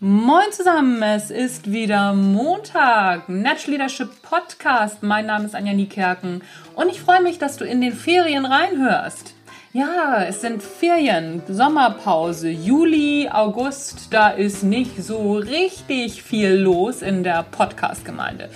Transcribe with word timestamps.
Moin 0.00 0.52
zusammen, 0.52 1.02
es 1.02 1.32
ist 1.32 1.72
wieder 1.72 2.12
Montag, 2.12 3.28
Natural 3.28 3.72
Leadership 3.72 4.22
Podcast. 4.22 5.02
Mein 5.02 5.26
Name 5.26 5.46
ist 5.46 5.56
Anja 5.56 5.72
Niekerken 5.72 6.42
und 6.76 6.88
ich 6.88 7.00
freue 7.00 7.20
mich, 7.20 7.40
dass 7.40 7.56
du 7.56 7.64
in 7.64 7.80
den 7.80 7.92
Ferien 7.92 8.46
reinhörst. 8.46 9.34
Ja, 9.74 10.22
es 10.22 10.40
sind 10.40 10.62
Ferien, 10.62 11.42
Sommerpause, 11.46 12.48
Juli, 12.48 13.28
August, 13.30 14.14
da 14.14 14.30
ist 14.30 14.62
nicht 14.62 15.04
so 15.04 15.36
richtig 15.36 16.22
viel 16.22 16.54
los 16.54 17.02
in 17.02 17.22
der 17.22 17.42
Podcast-Gemeinde. 17.42 18.48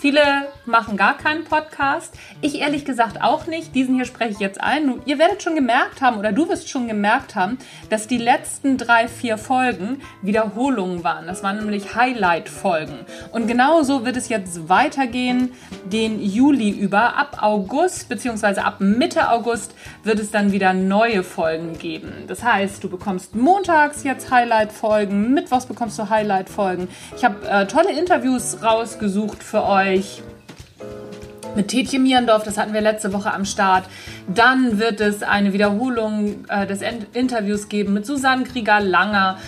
Viele 0.00 0.22
machen 0.64 0.96
gar 0.96 1.18
keinen 1.18 1.42
Podcast. 1.42 2.14
Ich 2.40 2.60
ehrlich 2.60 2.84
gesagt 2.84 3.20
auch 3.20 3.48
nicht. 3.48 3.74
Diesen 3.74 3.96
hier 3.96 4.04
spreche 4.04 4.30
ich 4.30 4.38
jetzt 4.38 4.60
ein. 4.60 5.02
Ihr 5.06 5.18
werdet 5.18 5.42
schon 5.42 5.56
gemerkt 5.56 6.00
haben 6.00 6.18
oder 6.18 6.30
du 6.30 6.48
wirst 6.48 6.68
schon 6.68 6.86
gemerkt 6.86 7.34
haben, 7.34 7.58
dass 7.90 8.06
die 8.06 8.18
letzten 8.18 8.78
drei, 8.78 9.08
vier 9.08 9.38
Folgen 9.38 10.00
Wiederholungen 10.22 11.02
waren. 11.02 11.26
Das 11.26 11.42
waren 11.42 11.56
nämlich 11.56 11.96
Highlight-Folgen. 11.96 12.94
Und 13.32 13.48
genauso 13.48 14.04
wird 14.06 14.16
es 14.16 14.28
jetzt 14.28 14.68
weitergehen, 14.68 15.50
den 15.84 16.22
Juli 16.22 16.70
über. 16.70 17.16
Ab 17.16 17.38
August 17.40 18.08
bzw. 18.08 18.60
ab 18.60 18.80
Mitte 18.80 19.30
August 19.30 19.74
wird 20.04 20.20
es 20.20 20.30
dann 20.30 20.52
wieder 20.52 20.57
neue 20.72 21.22
Folgen 21.22 21.78
geben. 21.78 22.12
Das 22.26 22.42
heißt, 22.42 22.82
du 22.82 22.88
bekommst 22.88 23.34
montags 23.34 24.04
jetzt 24.04 24.30
Highlight-Folgen, 24.30 25.32
mittwochs 25.34 25.66
bekommst 25.66 25.98
du 25.98 26.08
Highlight-Folgen. 26.08 26.88
Ich 27.16 27.24
habe 27.24 27.46
äh, 27.48 27.66
tolle 27.66 27.92
Interviews 27.98 28.62
rausgesucht 28.62 29.42
für 29.42 29.64
euch 29.64 30.22
mit 31.54 31.68
Tetje 31.68 31.98
Mierendorf, 31.98 32.44
das 32.44 32.56
hatten 32.56 32.72
wir 32.72 32.80
letzte 32.80 33.12
Woche 33.12 33.32
am 33.32 33.44
Start. 33.44 33.84
Dann 34.28 34.78
wird 34.78 35.00
es 35.00 35.22
eine 35.22 35.52
Wiederholung 35.52 36.44
äh, 36.48 36.66
des 36.66 36.82
Interviews 37.12 37.68
geben 37.68 37.94
mit 37.94 38.06
Susanne 38.06 38.44
Krieger-Langer. 38.44 39.38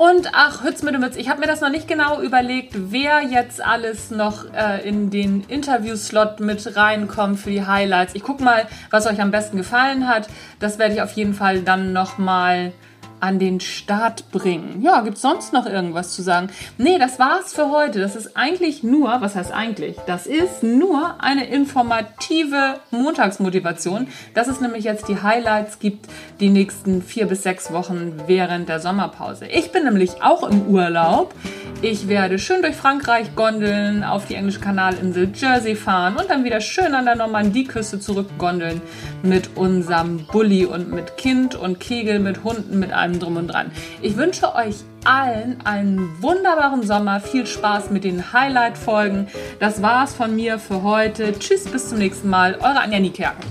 Und 0.00 0.30
ach, 0.32 0.64
Hütz 0.64 0.82
mit 0.82 0.94
dem 0.94 1.02
Mütz, 1.02 1.16
ich 1.16 1.28
habe 1.28 1.40
mir 1.40 1.46
das 1.46 1.60
noch 1.60 1.68
nicht 1.68 1.86
genau 1.86 2.22
überlegt, 2.22 2.72
wer 2.74 3.20
jetzt 3.20 3.62
alles 3.62 4.10
noch 4.10 4.50
äh, 4.54 4.88
in 4.88 5.10
den 5.10 5.44
Interview-Slot 5.46 6.40
mit 6.40 6.74
reinkommt 6.74 7.38
für 7.38 7.50
die 7.50 7.66
Highlights. 7.66 8.14
Ich 8.14 8.22
gucke 8.22 8.42
mal, 8.42 8.66
was 8.88 9.06
euch 9.06 9.20
am 9.20 9.30
besten 9.30 9.58
gefallen 9.58 10.08
hat. 10.08 10.28
Das 10.58 10.78
werde 10.78 10.94
ich 10.94 11.02
auf 11.02 11.12
jeden 11.12 11.34
Fall 11.34 11.60
dann 11.60 11.92
nochmal 11.92 12.68
mal 12.68 12.72
an 13.20 13.38
den 13.38 13.60
Start 13.60 14.30
bringen. 14.32 14.80
Ja, 14.82 15.00
gibt 15.02 15.16
es 15.16 15.22
sonst 15.22 15.52
noch 15.52 15.66
irgendwas 15.66 16.12
zu 16.12 16.22
sagen? 16.22 16.48
Nee, 16.78 16.98
das 16.98 17.18
war's 17.18 17.52
für 17.52 17.70
heute. 17.70 18.00
Das 18.00 18.16
ist 18.16 18.36
eigentlich 18.36 18.82
nur, 18.82 19.20
was 19.20 19.36
heißt 19.36 19.52
eigentlich? 19.52 19.96
Das 20.06 20.26
ist 20.26 20.62
nur 20.62 21.14
eine 21.18 21.46
informative 21.46 22.76
Montagsmotivation, 22.90 24.08
dass 24.34 24.48
es 24.48 24.60
nämlich 24.60 24.84
jetzt 24.84 25.08
die 25.08 25.22
Highlights 25.22 25.78
gibt, 25.78 26.06
die 26.40 26.48
nächsten 26.48 27.02
vier 27.02 27.26
bis 27.26 27.42
sechs 27.42 27.72
Wochen 27.72 28.14
während 28.26 28.68
der 28.68 28.80
Sommerpause. 28.80 29.46
Ich 29.46 29.72
bin 29.72 29.84
nämlich 29.84 30.22
auch 30.22 30.42
im 30.48 30.66
Urlaub. 30.66 31.34
Ich 31.82 32.08
werde 32.08 32.38
schön 32.38 32.60
durch 32.60 32.76
Frankreich 32.76 33.34
gondeln, 33.34 34.04
auf 34.04 34.26
die 34.26 34.34
englische 34.34 34.60
Kanalinsel 34.60 35.32
Jersey 35.34 35.74
fahren 35.74 36.16
und 36.16 36.28
dann 36.28 36.44
wieder 36.44 36.60
schön 36.60 36.94
an 36.94 37.06
der 37.06 37.16
Normandieküste 37.16 37.98
zurückgondeln 37.98 38.82
mit 39.22 39.56
unserem 39.56 40.26
Bulli 40.26 40.66
und 40.66 40.92
mit 40.92 41.16
Kind 41.16 41.54
und 41.54 41.80
Kegel, 41.80 42.18
mit 42.18 42.44
Hunden, 42.44 42.78
mit 42.78 42.92
allem 42.92 43.18
drum 43.18 43.38
und 43.38 43.46
dran. 43.48 43.70
Ich 44.02 44.18
wünsche 44.18 44.54
euch 44.54 44.76
allen 45.06 45.56
einen 45.64 46.22
wunderbaren 46.22 46.82
Sommer. 46.82 47.18
Viel 47.18 47.46
Spaß 47.46 47.88
mit 47.88 48.04
den 48.04 48.30
Highlight-Folgen. 48.34 49.28
Das 49.58 49.80
war's 49.80 50.14
von 50.14 50.36
mir 50.36 50.58
für 50.58 50.82
heute. 50.82 51.32
Tschüss, 51.38 51.64
bis 51.64 51.88
zum 51.88 51.96
nächsten 51.96 52.28
Mal. 52.28 52.56
Eure 52.56 52.80
Anja 52.80 53.00
Niekerken. 53.00 53.42